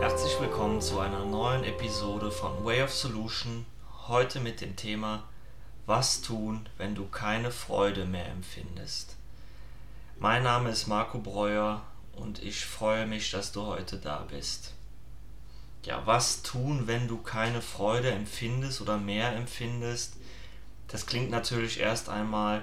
[0.00, 3.64] Herzlich willkommen zu einer neuen Episode von Way of Solution.
[4.08, 5.24] Heute mit dem Thema
[5.86, 9.16] Was tun, wenn du keine Freude mehr empfindest.
[10.18, 11.80] Mein Name ist Marco Breuer
[12.14, 14.74] und ich freue mich, dass du heute da bist.
[15.86, 20.18] Ja, was tun, wenn du keine Freude empfindest oder mehr empfindest?
[20.92, 22.62] Das klingt natürlich erst einmal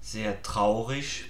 [0.00, 1.26] sehr traurig,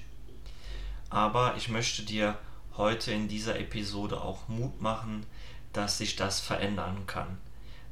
[1.10, 2.38] aber ich möchte dir
[2.78, 5.26] heute in dieser Episode auch Mut machen,
[5.74, 7.36] dass sich das verändern kann.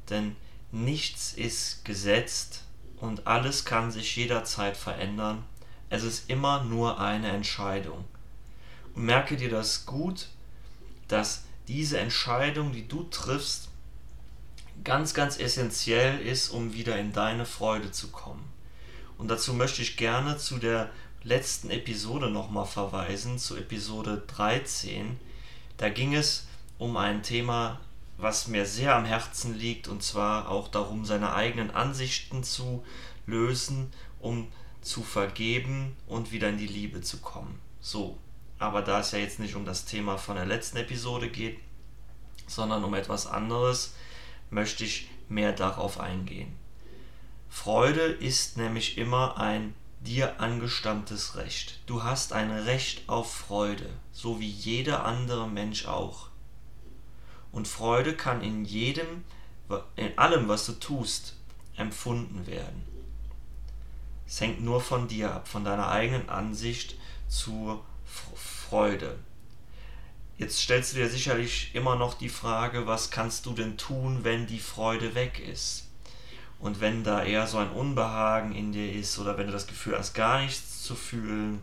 [0.09, 0.35] Denn
[0.71, 2.63] nichts ist gesetzt
[2.97, 5.43] und alles kann sich jederzeit verändern.
[5.91, 8.03] Es ist immer nur eine Entscheidung.
[8.95, 10.29] Und merke dir das gut,
[11.07, 13.68] dass diese Entscheidung, die du triffst,
[14.89, 18.43] ganz, ganz essentiell ist, um wieder in deine Freude zu kommen.
[19.19, 20.89] Und dazu möchte ich gerne zu der
[21.21, 25.19] letzten Episode nochmal verweisen, zu Episode 13.
[25.77, 26.47] Da ging es
[26.79, 27.79] um ein Thema,
[28.17, 32.83] was mir sehr am Herzen liegt, und zwar auch darum, seine eigenen Ansichten zu
[33.27, 34.47] lösen, um
[34.81, 37.59] zu vergeben und wieder in die Liebe zu kommen.
[37.79, 38.17] So,
[38.57, 41.59] aber da es ja jetzt nicht um das Thema von der letzten Episode geht,
[42.47, 43.93] sondern um etwas anderes,
[44.49, 46.55] möchte ich mehr darauf eingehen.
[47.49, 51.79] Freude ist nämlich immer ein dir angestammtes Recht.
[51.85, 56.29] Du hast ein Recht auf Freude, so wie jeder andere Mensch auch.
[57.51, 59.23] Und Freude kann in jedem,
[59.95, 61.35] in allem, was du tust,
[61.75, 62.83] empfunden werden.
[64.27, 66.95] Es hängt nur von dir ab, von deiner eigenen Ansicht
[67.27, 69.17] zur Freude.
[70.39, 74.47] Jetzt stellst du dir sicherlich immer noch die Frage, was kannst du denn tun, wenn
[74.47, 75.89] die Freude weg ist?
[76.59, 79.97] Und wenn da eher so ein Unbehagen in dir ist oder wenn du das Gefühl
[79.97, 81.59] hast, gar nichts zu fühlen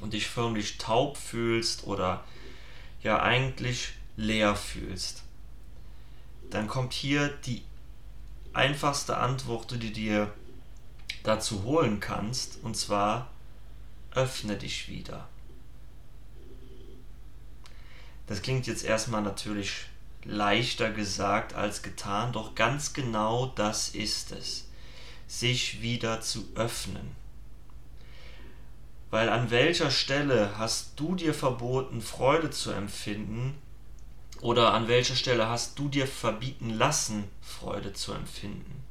[0.00, 2.24] und dich förmlich taub fühlst oder
[3.00, 5.22] ja eigentlich leer fühlst,
[6.50, 7.62] dann kommt hier die
[8.54, 10.34] einfachste Antwort, die du dir
[11.22, 13.30] dazu holen kannst, und zwar
[14.10, 15.28] öffne dich wieder.
[18.26, 19.86] Das klingt jetzt erstmal natürlich
[20.24, 24.66] leichter gesagt als getan, doch ganz genau das ist es,
[25.26, 27.14] sich wieder zu öffnen.
[29.10, 33.54] Weil an welcher Stelle hast du dir verboten, Freude zu empfinden,
[34.40, 38.82] oder an welcher Stelle hast du dir verbieten lassen, Freude zu empfinden?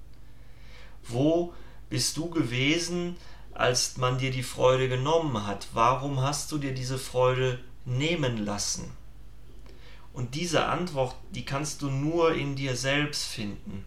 [1.04, 1.54] Wo
[1.90, 3.18] bist du gewesen,
[3.54, 5.68] als man dir die Freude genommen hat?
[5.74, 8.90] Warum hast du dir diese Freude nehmen lassen?
[10.14, 13.84] Und diese Antwort, die kannst du nur in dir selbst finden.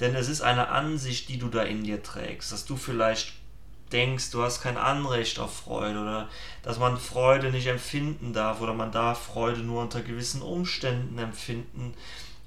[0.00, 3.34] Denn es ist eine Ansicht, die du da in dir trägst, dass du vielleicht
[3.92, 6.28] denkst, du hast kein Anrecht auf Freude oder
[6.62, 11.94] dass man Freude nicht empfinden darf oder man darf Freude nur unter gewissen Umständen empfinden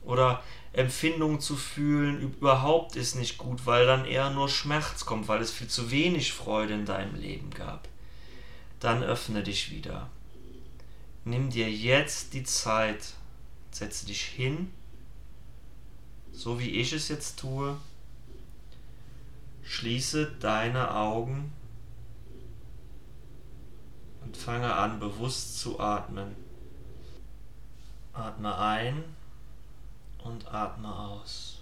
[0.03, 0.41] oder
[0.73, 5.51] Empfindungen zu fühlen überhaupt ist nicht gut, weil dann eher nur Schmerz kommt, weil es
[5.51, 7.87] viel zu wenig Freude in deinem Leben gab.
[8.81, 10.09] Dann öffne dich wieder.
[11.25, 13.13] Nimm dir jetzt die Zeit,
[13.71, 14.71] setze dich hin,
[16.31, 17.77] so wie ich es jetzt tue,
[19.67, 21.51] Schließe deine Augen
[24.23, 26.35] und fange an bewusst zu atmen.
[28.13, 29.03] Atme ein
[30.23, 31.61] und atme aus.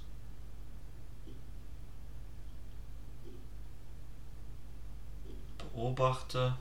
[5.57, 6.57] Beobachte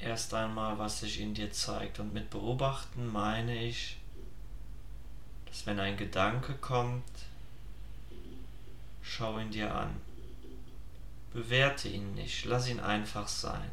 [0.00, 1.98] erst einmal, was sich in dir zeigt.
[2.00, 3.96] Und mit beobachten meine ich,
[5.46, 7.04] dass wenn ein Gedanke kommt,
[9.08, 10.00] Schau ihn dir an.
[11.32, 13.70] Bewerte ihn nicht, lass ihn einfach sein.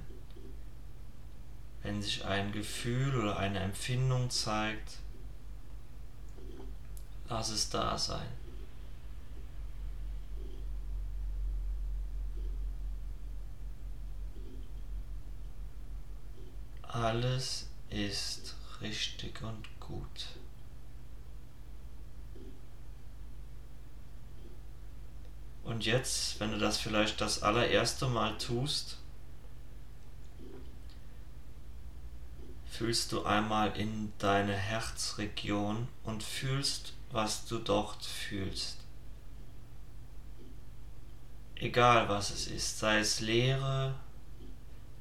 [1.81, 4.99] Wenn sich ein Gefühl oder eine Empfindung zeigt,
[7.27, 8.27] lass es da sein.
[16.93, 20.27] Alles ist richtig und gut.
[25.63, 28.99] Und jetzt, wenn du das vielleicht das allererste Mal tust,
[32.69, 38.77] fühlst du einmal in deine Herzregion und fühlst, was du dort fühlst.
[41.55, 43.95] Egal was es ist, sei es Leere,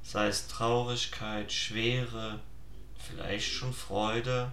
[0.03, 2.41] sei es Traurigkeit, Schwere,
[2.97, 4.53] vielleicht schon Freude,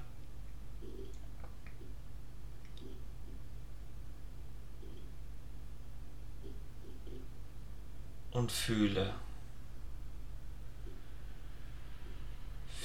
[8.31, 9.13] und fühle.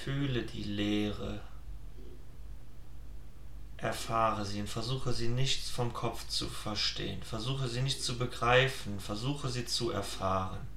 [0.05, 1.41] Fühle die Leere.
[3.77, 7.23] Erfahre sie und versuche sie nicht vom Kopf zu verstehen.
[7.23, 8.99] Versuche sie nicht zu begreifen.
[9.01, 10.74] Versuche sie zu erfahren.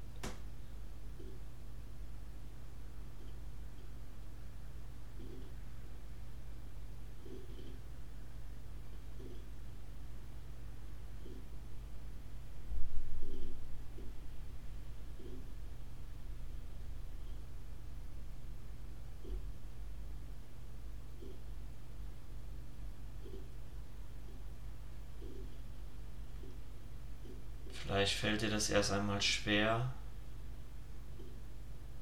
[27.87, 29.93] Vielleicht fällt dir das erst einmal schwer,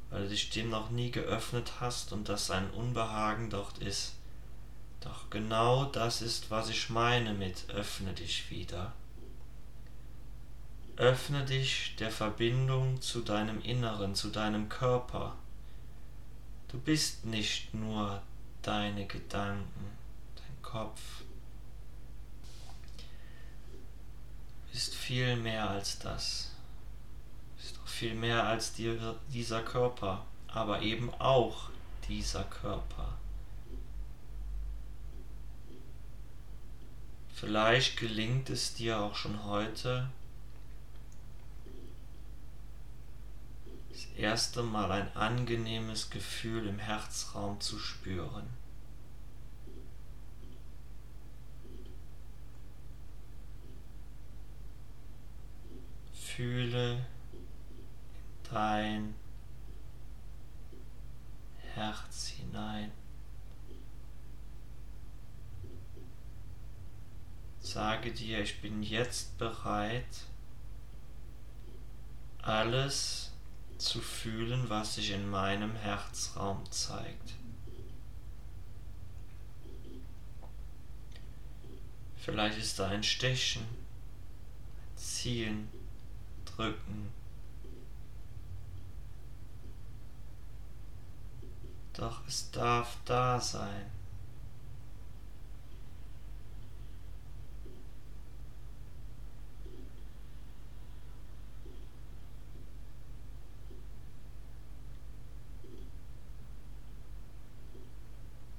[0.09, 4.15] weil du dich dem noch nie geöffnet hast und dass ein Unbehagen dort ist.
[5.01, 8.93] Doch genau das ist, was ich meine mit öffne dich wieder.
[10.97, 15.35] Öffne dich der Verbindung zu deinem Inneren, zu deinem Körper.
[16.69, 18.23] Du bist nicht nur
[18.63, 19.85] deine Gedanken,
[20.35, 20.99] dein Kopf,
[24.75, 26.49] ist viel mehr als das.
[27.59, 28.97] Ist auch viel mehr als die,
[29.31, 31.69] dieser Körper, aber eben auch
[32.07, 33.13] dieser Körper.
[37.35, 40.09] Vielleicht gelingt es dir auch schon heute,
[43.91, 48.47] das erste Mal ein angenehmes Gefühl im Herzraum zu spüren.
[56.35, 59.13] Fühle in dein
[61.73, 62.89] Herz hinein.
[67.59, 70.23] Sage dir, ich bin jetzt bereit,
[72.41, 73.33] alles
[73.77, 77.33] zu fühlen, was sich in meinem Herzraum zeigt.
[82.15, 85.67] Vielleicht ist da ein Stechen, ein Ziehen,
[86.45, 87.24] drücken.
[91.97, 93.85] Doch es darf da sein.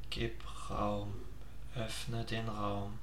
[0.08, 1.12] Gib Raum,
[1.74, 2.98] öffne den Raum.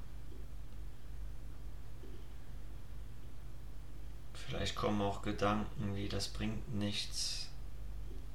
[4.32, 7.48] Vielleicht kommen auch Gedanken wie, das bringt nichts,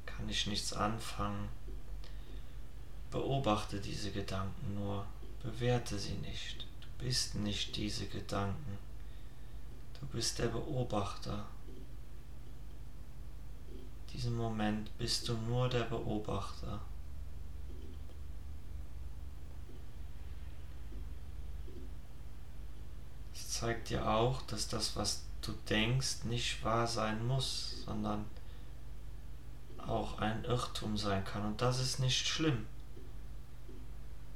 [0.06, 1.50] kann ich nichts anfangen.
[3.12, 5.06] Beobachte diese Gedanken nur,
[5.42, 6.66] bewerte sie nicht.
[6.82, 8.78] Du bist nicht diese Gedanken.
[10.00, 11.46] Du bist der Beobachter.
[14.08, 16.80] In diesem Moment bist du nur der Beobachter.
[23.34, 28.26] Es zeigt dir auch, dass das, was du denkst, nicht wahr sein muss, sondern
[29.78, 31.46] auch ein Irrtum sein kann.
[31.46, 32.68] Und das ist nicht schlimm.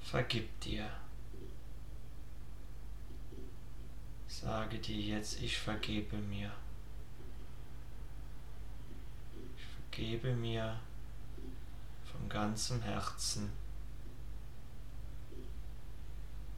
[0.04, 0.90] Vergib dir.
[4.28, 6.52] Sage dir jetzt, ich vergebe mir.
[9.58, 10.80] Ich vergebe mir
[12.12, 13.52] von ganzem Herzen.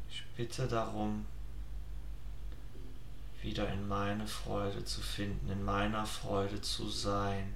[0.09, 1.25] Ich bitte darum,
[3.41, 7.53] wieder in meine Freude zu finden, in meiner Freude zu sein.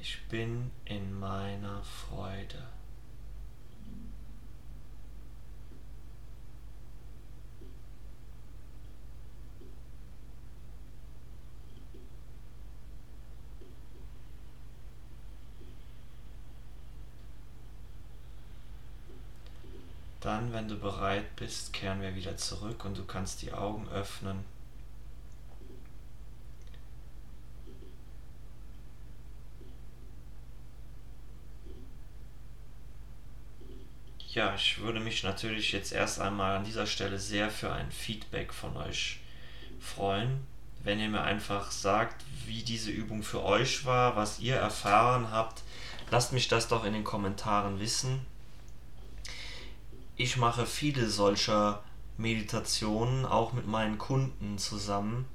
[0.00, 2.66] Ich bin in meiner Freude.
[20.22, 24.44] Dann, wenn du bereit bist, kehren wir wieder zurück und du kannst die Augen öffnen.
[34.28, 38.54] Ja, ich würde mich natürlich jetzt erst einmal an dieser Stelle sehr für ein Feedback
[38.54, 39.18] von euch
[39.80, 40.46] freuen.
[40.84, 45.64] Wenn ihr mir einfach sagt, wie diese Übung für euch war, was ihr erfahren habt,
[46.12, 48.24] lasst mich das doch in den Kommentaren wissen
[50.16, 51.82] ich mache viele solcher
[52.16, 55.26] Meditationen auch mit meinen Kunden zusammen,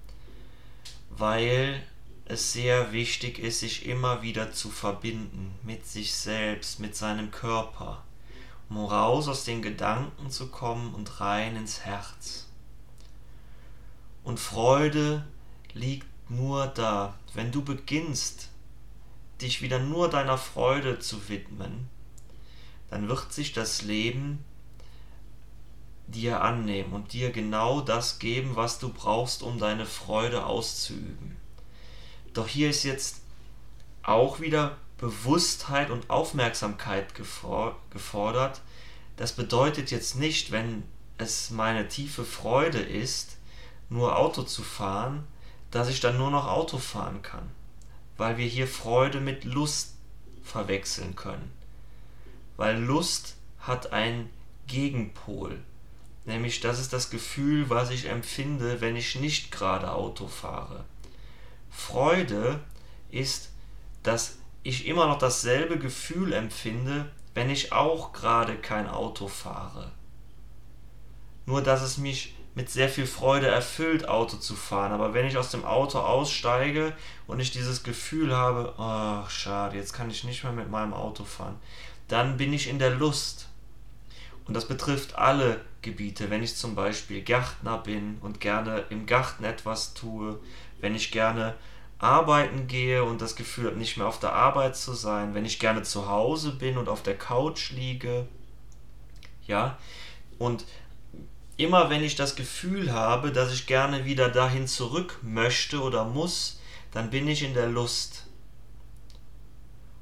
[1.09, 1.81] weil
[2.25, 8.03] es sehr wichtig ist, sich immer wieder zu verbinden mit sich selbst, mit seinem Körper,
[8.69, 12.47] um raus aus den Gedanken zu kommen und rein ins Herz.
[14.23, 15.25] Und Freude
[15.73, 17.15] liegt nur da.
[17.33, 18.49] Wenn du beginnst,
[19.41, 21.87] dich wieder nur deiner Freude zu widmen,
[22.89, 24.43] dann wird sich das Leben
[26.07, 31.35] dir annehmen und dir genau das geben, was du brauchst, um deine Freude auszuüben.
[32.33, 33.21] Doch hier ist jetzt
[34.03, 38.61] auch wieder Bewusstheit und Aufmerksamkeit gefordert.
[39.15, 40.83] Das bedeutet jetzt nicht, wenn
[41.17, 43.37] es meine tiefe Freude ist,
[43.89, 45.27] nur Auto zu fahren,
[45.71, 47.49] dass ich dann nur noch Auto fahren kann,
[48.17, 49.95] weil wir hier Freude mit Lust
[50.43, 51.51] verwechseln können.
[52.55, 54.29] Weil Lust hat einen
[54.67, 55.59] Gegenpol,
[56.27, 60.85] nämlich das ist das Gefühl, was ich empfinde, wenn ich nicht gerade Auto fahre.
[61.71, 62.59] Freude
[63.09, 63.49] ist,
[64.03, 69.91] dass ich immer noch dasselbe Gefühl empfinde, wenn ich auch gerade kein Auto fahre.
[71.45, 74.91] Nur dass es mich mit sehr viel Freude erfüllt, Auto zu fahren.
[74.91, 76.93] Aber wenn ich aus dem Auto aussteige
[77.27, 81.23] und ich dieses Gefühl habe, ach schade, jetzt kann ich nicht mehr mit meinem Auto
[81.23, 81.55] fahren,
[82.07, 83.47] dann bin ich in der Lust.
[84.47, 86.29] Und das betrifft alle Gebiete.
[86.29, 90.39] Wenn ich zum Beispiel Gärtner bin und gerne im Garten etwas tue,
[90.79, 91.55] wenn ich gerne
[91.99, 95.59] arbeiten gehe und das Gefühl habe, nicht mehr auf der Arbeit zu sein, wenn ich
[95.59, 98.27] gerne zu Hause bin und auf der Couch liege,
[99.45, 99.77] ja,
[100.37, 100.65] und
[101.57, 106.59] immer wenn ich das Gefühl habe, dass ich gerne wieder dahin zurück möchte oder muss,
[106.91, 108.27] dann bin ich in der Lust.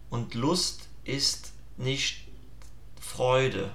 [0.09, 2.27] Und Lust ist nicht
[2.99, 3.71] Freude.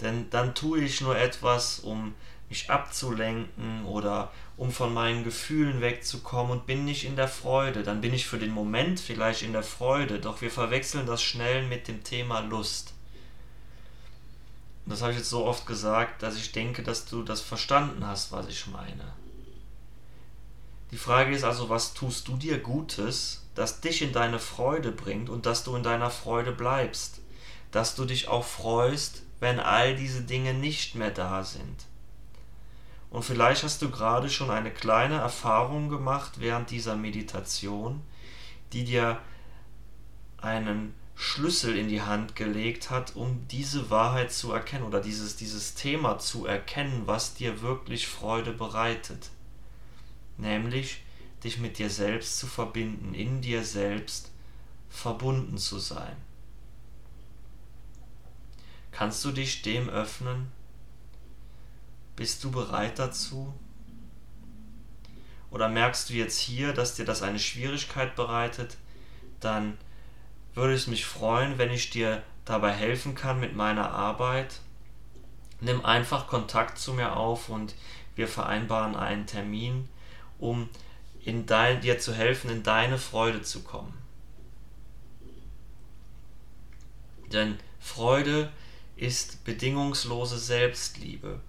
[0.00, 2.14] Denn dann tue ich nur etwas, um
[2.48, 7.82] mich abzulenken oder um von meinen Gefühlen wegzukommen und bin nicht in der Freude.
[7.82, 11.66] Dann bin ich für den Moment vielleicht in der Freude, doch wir verwechseln das schnell
[11.66, 12.94] mit dem Thema Lust.
[14.84, 18.06] Und das habe ich jetzt so oft gesagt, dass ich denke, dass du das verstanden
[18.06, 19.14] hast, was ich meine.
[20.92, 25.28] Die Frage ist also, was tust du dir Gutes, das dich in deine Freude bringt
[25.28, 27.20] und dass du in deiner Freude bleibst,
[27.72, 31.86] dass du dich auch freust, wenn all diese Dinge nicht mehr da sind.
[33.10, 38.02] Und vielleicht hast du gerade schon eine kleine Erfahrung gemacht während dieser Meditation,
[38.72, 39.20] die dir
[40.38, 45.74] einen Schlüssel in die Hand gelegt hat, um diese Wahrheit zu erkennen oder dieses, dieses
[45.74, 49.30] Thema zu erkennen, was dir wirklich Freude bereitet.
[50.36, 51.02] Nämlich
[51.42, 54.30] dich mit dir selbst zu verbinden, in dir selbst
[54.90, 56.16] verbunden zu sein.
[58.96, 60.50] Kannst du dich dem öffnen?
[62.16, 63.52] Bist du bereit dazu?
[65.50, 68.78] Oder merkst du jetzt hier, dass dir das eine Schwierigkeit bereitet?
[69.38, 69.76] Dann
[70.54, 74.60] würde es mich freuen, wenn ich dir dabei helfen kann mit meiner Arbeit.
[75.60, 77.74] Nimm einfach Kontakt zu mir auf und
[78.14, 79.90] wir vereinbaren einen Termin,
[80.38, 80.70] um
[81.22, 83.92] in dein, dir zu helfen, in deine Freude zu kommen.
[87.30, 88.65] Denn Freude ist
[89.44, 91.40] bedingungslose Selbstliebe.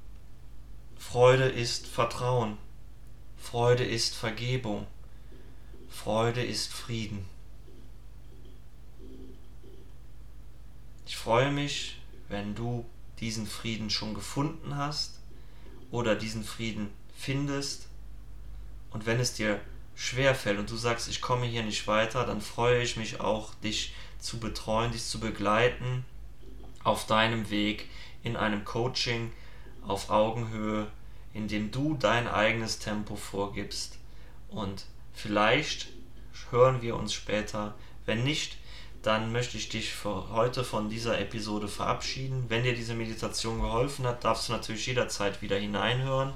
[0.98, 2.58] Freude ist Vertrauen.
[3.38, 4.86] Freude ist Vergebung.
[5.89, 7.25] Freude ist Frieden.
[11.06, 12.86] Ich freue mich, wenn du
[13.22, 15.20] diesen Frieden schon gefunden hast
[15.89, 17.88] oder diesen Frieden findest.
[18.92, 19.62] Und wenn es dir
[19.96, 23.56] schwer fällt und du sagst, ich komme hier nicht weiter, dann freue ich mich auch,
[23.56, 26.04] dich zu betreuen, dich zu begleiten
[26.88, 27.89] auf deinem Weg
[28.24, 29.34] in einem Coaching
[29.86, 30.88] auf Augenhöhe,
[31.34, 33.98] in dem du dein eigenes Tempo vorgibst.
[34.48, 35.89] Und vielleicht
[36.50, 37.75] hören wir uns später.
[38.06, 38.58] Wenn nicht,
[39.01, 42.46] dann möchte ich dich für heute von dieser Episode verabschieden.
[42.48, 46.34] Wenn dir diese Meditation geholfen hat, darfst du natürlich jederzeit wieder hineinhören.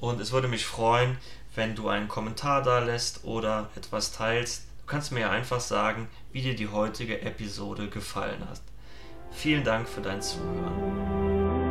[0.00, 1.18] Und es würde mich freuen,
[1.54, 4.64] wenn du einen Kommentar da lässt oder etwas teilst.
[4.80, 8.60] Du kannst mir ja einfach sagen, wie dir die heutige Episode gefallen hat.
[9.36, 11.65] Vielen Dank für dein Zuhören.